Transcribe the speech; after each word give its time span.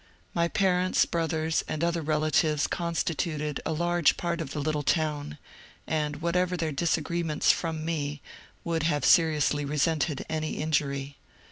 My 0.33 0.47
parents, 0.47 1.05
brothers, 1.05 1.63
and 1.67 1.83
other 1.83 2.01
relatives 2.01 2.65
constituted 2.65 3.61
a 3.67 3.71
large 3.71 4.17
part 4.17 4.41
of 4.41 4.49
the 4.49 4.59
little 4.59 4.81
town, 4.81 5.37
and, 5.85 6.23
whatever 6.23 6.57
their 6.57 6.71
disagreements 6.71 7.51
from 7.51 7.85
me, 7.85 8.19
would 8.63 8.81
have 8.81 9.05
seriously 9.05 9.63
resented 9.63 10.25
any 10.27 10.53
injury. 10.53 11.17